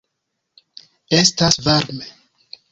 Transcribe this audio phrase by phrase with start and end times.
[1.19, 2.07] Estas varme.